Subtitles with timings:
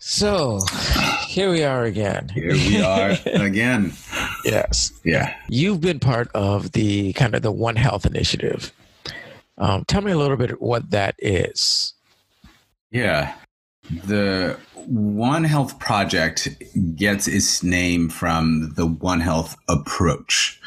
[0.00, 0.60] So
[1.26, 2.28] here we are again.
[2.28, 3.92] Here we are again.
[4.44, 4.92] yes.
[5.04, 5.34] Yeah.
[5.48, 8.72] You've been part of the kind of the One Health initiative.
[9.56, 11.94] Um, tell me a little bit what that is.
[12.90, 13.34] Yeah.
[14.04, 14.56] The
[14.86, 16.48] One Health Project
[16.94, 20.60] gets its name from the One Health approach,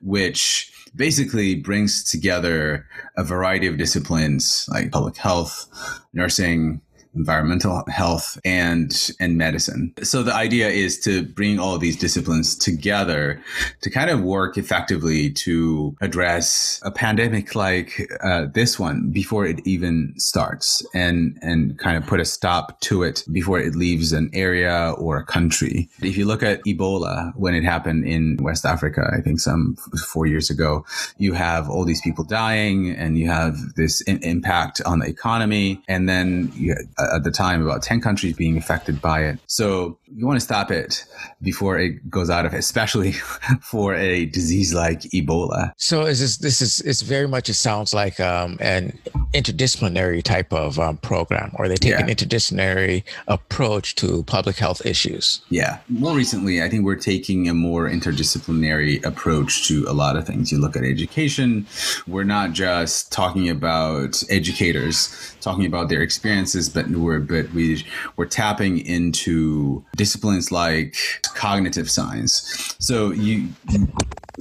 [0.00, 5.66] which basically brings together a variety of disciplines like public health,
[6.12, 6.80] nursing,
[7.18, 9.92] environmental health and and medicine.
[10.02, 13.42] So the idea is to bring all these disciplines together
[13.82, 17.90] to kind of work effectively to address a pandemic like
[18.22, 23.02] uh, this one before it even starts and and kind of put a stop to
[23.02, 25.88] it before it leaves an area or a country.
[26.02, 29.76] If you look at Ebola when it happened in West Africa, I think some
[30.12, 30.84] 4 years ago,
[31.18, 35.82] you have all these people dying and you have this in- impact on the economy
[35.88, 39.38] and then you, uh, at the time about 10 countries being affected by it.
[39.46, 41.04] So you want to stop it
[41.42, 43.12] before it goes out of especially
[43.62, 45.72] for a disease like Ebola.
[45.76, 48.98] So is this, this is, it's very much, it sounds like um, an
[49.34, 52.00] interdisciplinary type of um, program, or they take yeah.
[52.00, 55.40] an interdisciplinary approach to public health issues.
[55.50, 55.78] Yeah.
[55.88, 60.50] More recently, I think we're taking a more interdisciplinary approach to a lot of things.
[60.50, 61.66] You look at education,
[62.06, 67.84] we're not just talking about educators talking about their experiences, but we're but we
[68.16, 70.96] we're tapping into disciplines like
[71.34, 72.76] cognitive science.
[72.78, 73.48] So you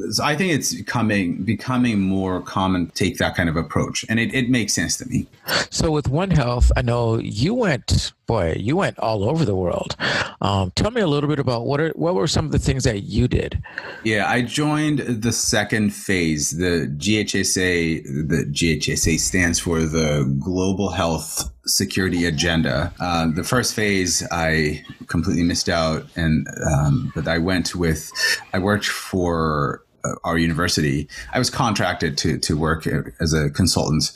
[0.10, 4.20] so I think it's becoming becoming more common to take that kind of approach, and
[4.20, 5.28] it, it makes sense to me.
[5.70, 9.96] So with One Health, I know you went, boy, you went all over the world.
[10.42, 12.84] Um, tell me a little bit about what are what were some of the things
[12.84, 13.62] that you did?
[14.04, 18.04] Yeah, I joined the second phase, the GHSA.
[18.28, 22.94] The GHSA stands for the Global Health Security Agenda.
[23.00, 28.12] Uh, the first phase I completely missed out, and um, but I went with
[28.54, 29.84] I worked for
[30.24, 32.88] our university, I was contracted to to work
[33.20, 34.12] as a consultant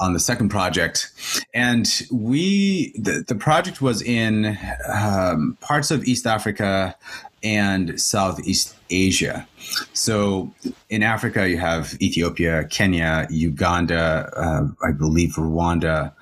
[0.00, 1.10] on the second project,
[1.54, 4.58] and we the, the project was in
[4.92, 6.96] um, parts of East Africa
[7.42, 9.46] and Southeast Asia.
[9.92, 10.52] So
[10.88, 16.12] in Africa, you have Ethiopia, Kenya, Uganda, uh, I believe Rwanda.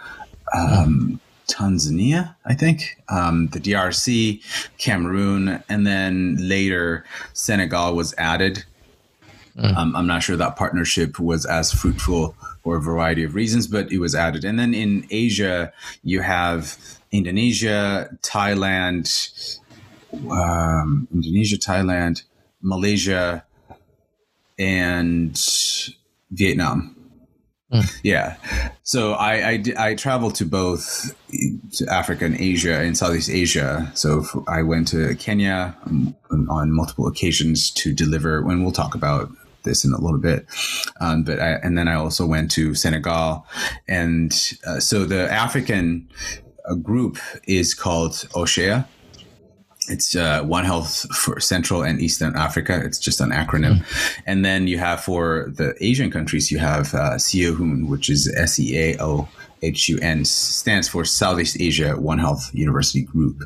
[0.55, 4.43] Um, Tanzania, I think, um, the DRC,
[4.77, 8.65] Cameroon, and then later Senegal was added
[9.59, 9.77] Mm.
[9.77, 13.91] Um, I'm not sure that partnership was as fruitful for a variety of reasons, but
[13.91, 14.45] it was added.
[14.45, 15.73] And then in Asia,
[16.05, 16.79] you have
[17.11, 19.59] Indonesia, Thailand,
[20.31, 22.23] um, Indonesia, Thailand,
[22.63, 23.45] Malaysia,
[24.59, 25.41] and
[26.31, 26.95] Vietnam.
[27.73, 28.01] Mm.
[28.03, 28.37] Yeah.
[28.83, 31.15] So I, I, I, traveled to both
[31.73, 33.93] to Africa and Asia and Southeast Asia.
[33.95, 39.31] So I went to Kenya on, on multiple occasions to deliver, when we'll talk about
[39.63, 40.47] this in a little bit.
[41.01, 43.47] Um, but I, and then I also went to Senegal,
[43.87, 44.33] and
[44.67, 46.09] uh, so the African
[46.69, 48.87] uh, group is called OHCEA.
[49.91, 52.81] It's uh, One Health for Central and Eastern Africa.
[52.85, 53.79] It's just an acronym.
[53.79, 54.21] Mm-hmm.
[54.27, 57.19] And then you have for the Asian countries, you have uh,
[57.89, 59.29] which is S E A O
[59.63, 63.45] H U N, stands for Southeast Asia One Health University Group.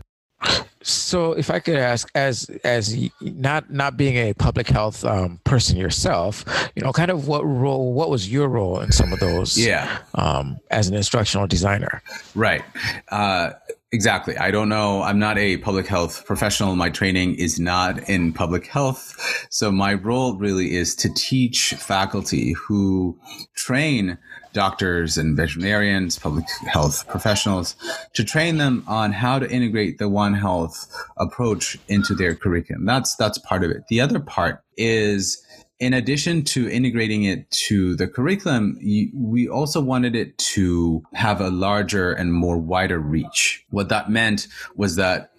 [0.83, 5.77] So, if I could ask, as as not not being a public health um, person
[5.77, 6.45] yourself,
[6.75, 9.59] you know, kind of what role, what was your role in some of those?
[9.59, 12.03] Yeah, um, as an instructional designer.
[12.35, 12.63] Right.
[13.09, 13.53] Uh,
[13.95, 14.39] Exactly.
[14.39, 15.03] I don't know.
[15.03, 16.75] I'm not a public health professional.
[16.75, 19.15] My training is not in public health.
[19.51, 23.19] So my role really is to teach faculty who
[23.55, 24.17] train
[24.53, 27.77] doctors and veterinarians, public health professionals,
[28.15, 32.85] to train them on how to integrate the One Health approach into their curriculum.
[32.85, 33.85] That's that's part of it.
[33.89, 35.45] The other part is
[35.83, 38.79] in addition to integrating it to the curriculum,
[39.15, 43.65] we also wanted it to have a larger and more wider reach.
[43.71, 44.47] What that meant
[44.77, 45.33] was that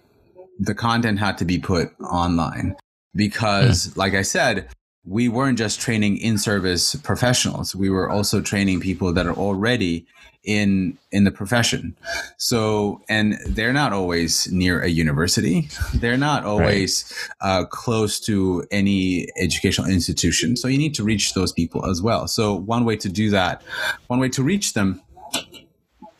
[0.58, 2.76] the content had to be put online
[3.14, 3.96] because, mm.
[3.96, 4.68] like I said,
[5.06, 7.74] we weren't just training in service professionals.
[7.74, 10.06] We were also training people that are already
[10.44, 11.96] in in the profession.
[12.36, 15.68] So, and they're not always near a university.
[15.94, 17.12] They're not always
[17.42, 17.60] right.
[17.60, 20.56] uh, close to any educational institution.
[20.56, 22.28] So, you need to reach those people as well.
[22.28, 23.62] So, one way to do that,
[24.08, 25.02] one way to reach them,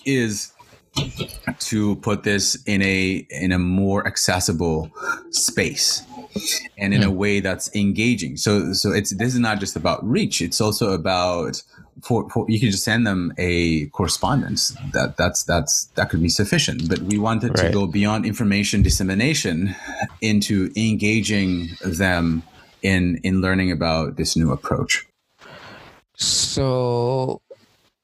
[0.07, 0.53] is
[1.59, 4.91] to put this in a in a more accessible
[5.31, 6.03] space
[6.79, 7.07] and in mm.
[7.07, 7.17] a hmm.
[7.17, 8.37] way that's engaging.
[8.37, 11.63] So, so it's this is not just about reach; it's also about
[12.03, 16.29] for, for, you can just send them a correspondence that that's that's that could be
[16.29, 17.67] sufficient but we wanted right.
[17.67, 19.75] to go beyond information dissemination
[20.21, 22.43] into engaging them
[22.83, 25.07] in in learning about this new approach
[26.17, 27.41] so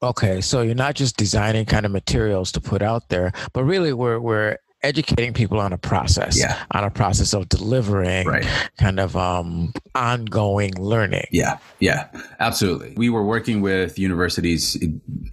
[0.03, 3.93] okay so you're not just designing kind of materials to put out there but really
[3.93, 6.63] we're we're educating people on a process, yeah.
[6.71, 8.47] on a process of delivering right.
[8.79, 11.27] kind of um, ongoing learning.
[11.31, 12.95] Yeah, yeah, absolutely.
[12.97, 14.77] We were working with universities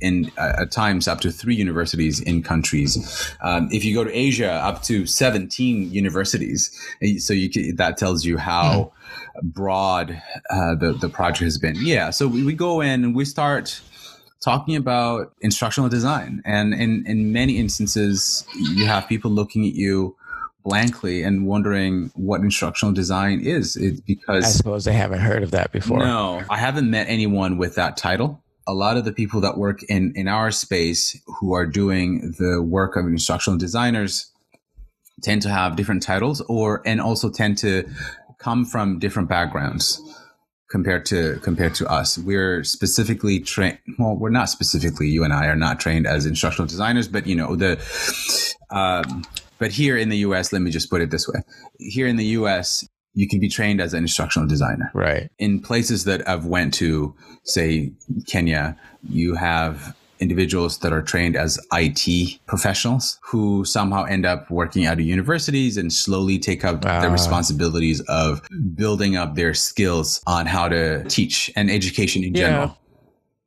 [0.01, 3.31] in, uh, at times up to three universities in countries.
[3.41, 6.71] Um, if you go to Asia, up to 17 universities.
[7.19, 8.91] So you can, that tells you how
[9.37, 9.43] mm.
[9.43, 11.75] broad uh, the, the project has been.
[11.77, 13.81] Yeah, so we, we go in and we start–
[14.43, 16.41] talking about instructional design.
[16.45, 20.15] And in, in many instances, you have people looking at you
[20.63, 23.75] blankly and wondering what instructional design is.
[23.77, 25.99] It's because I suppose they haven't heard of that before.
[25.99, 28.43] No, I haven't met anyone with that title.
[28.67, 32.61] A lot of the people that work in, in our space who are doing the
[32.61, 34.29] work of instructional designers
[35.23, 37.89] tend to have different titles or and also tend to
[38.37, 40.01] come from different backgrounds
[40.69, 42.17] compared to compared to us.
[42.17, 43.79] We're specifically trained.
[43.97, 45.07] Well, we're not specifically.
[45.07, 47.79] You and I are not trained as instructional designers, but you know the.
[48.69, 49.23] Um,
[49.59, 51.41] but here in the U.S., let me just put it this way:
[51.79, 54.91] here in the U.S., you can be trained as an instructional designer.
[54.93, 55.29] Right.
[55.39, 57.91] In places that I've went to, say
[58.27, 58.77] Kenya,
[59.09, 64.99] you have individuals that are trained as IT professionals who somehow end up working at
[64.99, 67.11] universities and slowly take up uh, the ah.
[67.11, 68.41] responsibilities of
[68.75, 72.41] building up their skills on how to teach and education in yeah.
[72.41, 72.77] general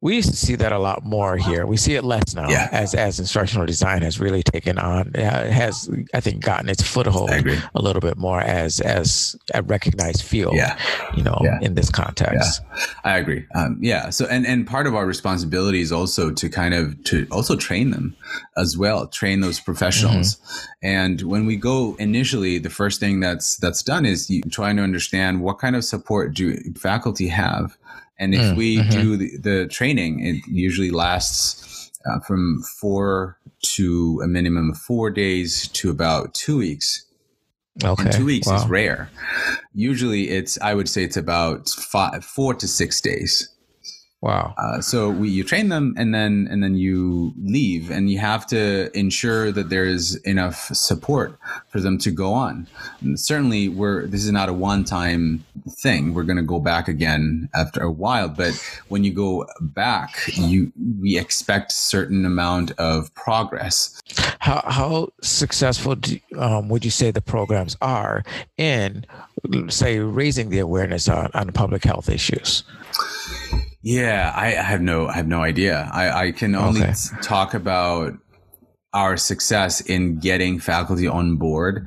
[0.02, 1.66] we used to see that a lot more here.
[1.66, 2.68] We see it less now yeah.
[2.72, 7.82] as as instructional design has really taken on has I think gotten its foothold a
[7.82, 10.54] little bit more as as a recognized field.
[10.54, 10.78] Yeah.
[11.14, 11.58] you know, yeah.
[11.60, 12.62] in this context.
[12.62, 12.84] Yeah.
[13.04, 13.44] I agree.
[13.54, 14.08] Um, yeah.
[14.08, 17.90] So and and part of our responsibility is also to kind of to also train
[17.90, 18.16] them
[18.56, 20.36] as well, train those professionals.
[20.36, 20.66] Mm-hmm.
[20.82, 24.82] And when we go initially, the first thing that's that's done is you trying to
[24.82, 27.76] understand what kind of support do faculty have
[28.20, 28.90] and if mm, we mm-hmm.
[28.90, 35.10] do the, the, training, it usually lasts uh, from four to a minimum of four
[35.10, 37.06] days to about two weeks.
[37.82, 38.02] Okay.
[38.02, 38.56] And two weeks wow.
[38.56, 39.10] is rare.
[39.72, 43.48] Usually it's, I would say it's about five, four to six days.
[44.22, 44.54] Wow.
[44.58, 48.46] Uh, so we, you train them and then and then you leave and you have
[48.48, 51.38] to ensure that there is enough support
[51.68, 52.66] for them to go on.
[53.00, 56.12] And certainly, we're this is not a one-time thing.
[56.12, 58.52] We're going to go back again after a while, but
[58.88, 60.70] when you go back, you
[61.00, 64.02] we expect certain amount of progress.
[64.38, 68.22] How how successful do, um, would you say the programs are
[68.58, 69.06] in,
[69.68, 72.64] say, raising the awareness on, on public health issues?
[73.82, 75.88] Yeah, I, I have no, I have no idea.
[75.92, 76.92] I, I can only okay.
[77.22, 78.12] talk about
[78.92, 81.86] our success in getting faculty on board,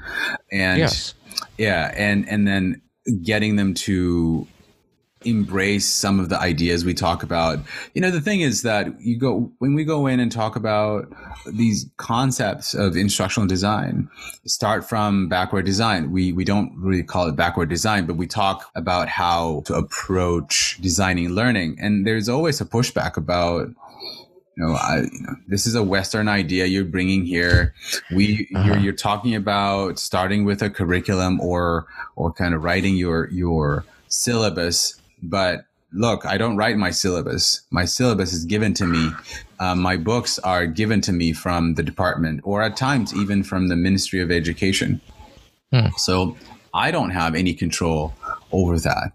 [0.52, 1.14] and yes.
[1.58, 2.82] yeah, and and then
[3.24, 4.48] getting them to
[5.26, 7.60] embrace some of the ideas we talk about.
[7.94, 11.12] You know, the thing is that you go when we go in and talk about
[11.46, 14.10] these concepts of instructional design,
[14.46, 16.12] start from backward design.
[16.12, 20.80] We we don't really call it backward design, but we talk about how to approach
[20.82, 21.78] designing learning.
[21.80, 23.70] And there's always a pushback about
[24.56, 27.74] you know, I, you know, this is a Western idea you're bringing here.
[28.12, 28.68] We, uh-huh.
[28.68, 33.84] you're, you're talking about starting with a curriculum or, or kind of writing your, your
[34.10, 37.62] syllabus but look, I don't write my syllabus.
[37.72, 39.12] My syllabus is given to me.
[39.60, 43.70] Um, my books are given to me from the department, or at times even from
[43.70, 45.00] the Ministry of Education.
[45.72, 45.88] Hmm.
[45.98, 46.38] So
[46.74, 48.14] I don't have any control
[48.52, 49.14] over that.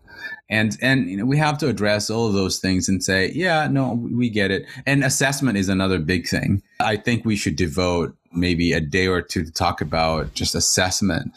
[0.50, 3.68] And and you know, we have to address all of those things and say, yeah,
[3.68, 4.64] no, we get it.
[4.86, 6.62] And assessment is another big thing.
[6.80, 11.32] I think we should devote maybe a day or two to talk about just assessment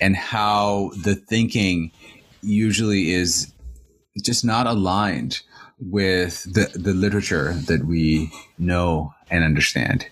[0.00, 1.92] and how the thinking
[2.42, 3.52] usually is
[4.22, 5.40] just not aligned
[5.78, 10.06] with the, the literature that we know and understand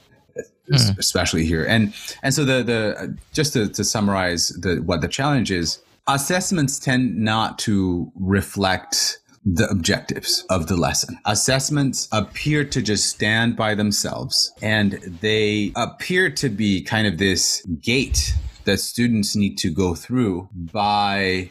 [0.71, 0.99] mm.
[0.99, 5.51] especially here and and so the the just to, to summarize the what the challenge
[5.51, 11.19] is assessments tend not to reflect the objectives of the lesson.
[11.27, 17.63] Assessments appear to just stand by themselves and they appear to be kind of this
[17.83, 18.35] gate
[18.65, 21.51] that students need to go through by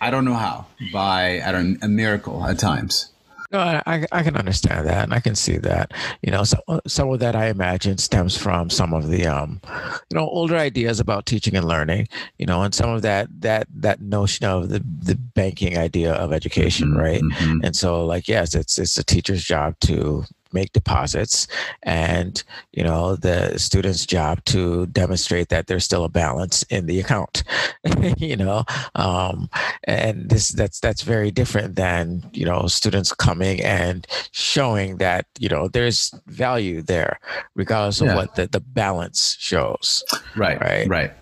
[0.00, 3.10] I don't know how, by I don't a miracle at times.
[3.52, 5.92] No, I, I can understand that, and I can see that.
[6.22, 9.60] You know, some some of that I imagine stems from some of the um,
[10.08, 12.06] you know, older ideas about teaching and learning.
[12.38, 16.32] You know, and some of that that that notion of the the banking idea of
[16.32, 17.20] education, mm-hmm, right?
[17.20, 17.64] Mm-hmm.
[17.64, 21.46] And so, like, yes, it's it's a teacher's job to make deposits
[21.82, 22.42] and
[22.72, 27.42] you know the student's job to demonstrate that there's still a balance in the account
[28.16, 28.64] you know
[28.94, 29.48] um,
[29.84, 35.48] and this that's that's very different than you know students coming and showing that you
[35.48, 37.18] know there's value there
[37.54, 38.16] regardless of yeah.
[38.16, 40.04] what the, the balance shows
[40.36, 41.12] right right right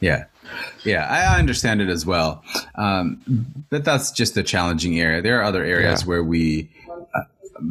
[0.00, 0.24] yeah
[0.84, 2.44] yeah, I understand it as well.
[2.74, 3.20] Um,
[3.70, 5.22] but that's just a challenging area.
[5.22, 6.08] There are other areas yeah.
[6.08, 6.70] where we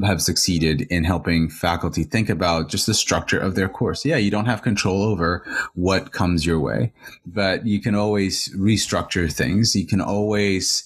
[0.04, 4.06] have succeeded in helping faculty think about just the structure of their course.
[4.06, 6.92] Yeah, you don't have control over what comes your way,
[7.26, 9.76] but you can always restructure things.
[9.76, 10.84] You can always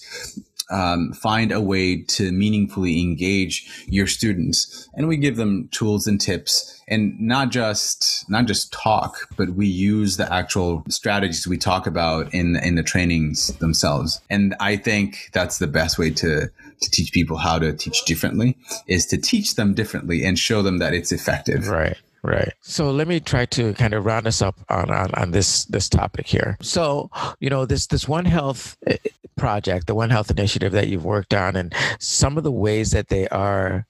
[0.70, 6.20] um, find a way to meaningfully engage your students, and we give them tools and
[6.20, 11.86] tips and not just not just talk, but we use the actual strategies we talk
[11.86, 14.20] about in in the trainings themselves.
[14.30, 18.56] And I think that's the best way to to teach people how to teach differently
[18.86, 21.68] is to teach them differently and show them that it's effective.
[21.68, 21.96] Right.
[22.22, 22.52] Right.
[22.60, 25.88] So let me try to kind of round us up on, on, on this this
[25.88, 26.56] topic here.
[26.60, 28.96] So, you know, this this One Health eh,
[29.36, 33.08] project, the One Health initiative that you've worked on, and some of the ways that
[33.08, 33.86] they are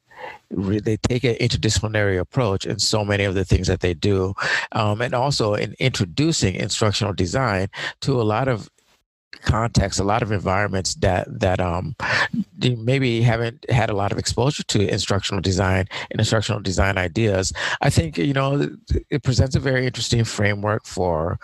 [0.51, 4.35] they take an interdisciplinary approach in so many of the things that they do
[4.73, 7.69] um, and also in introducing instructional design
[8.01, 8.69] to a lot of
[9.43, 11.95] contexts a lot of environments that that um
[12.61, 17.91] maybe haven't had a lot of exposure to instructional design and instructional design ideas i
[17.91, 18.69] think you know
[19.11, 21.39] it presents a very interesting framework for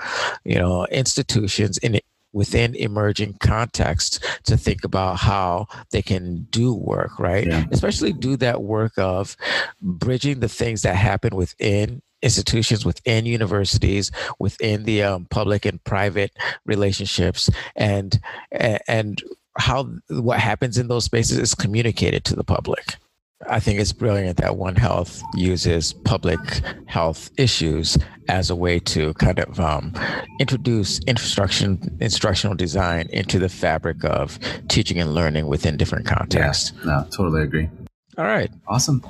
[0.45, 2.01] you know institutions in
[2.35, 7.47] within emerging contexts to think about how they can do work, right?
[7.47, 7.65] Yeah.
[7.71, 9.37] Especially do that work of
[9.81, 16.33] bridging the things that happen within institutions within universities within the um, public and private
[16.65, 18.19] relationships and
[18.51, 19.23] and
[19.59, 22.97] how what happens in those spaces is communicated to the public
[23.49, 26.39] I think it's brilliant that One Health uses public
[26.87, 29.93] health issues as a way to kind of um,
[30.41, 34.39] introduce instruction, instructional design into the fabric of
[34.69, 36.73] teaching and learning within different contexts.
[36.79, 37.69] Yeah, no, totally agree.
[38.17, 38.51] All right.
[38.69, 39.05] Awesome.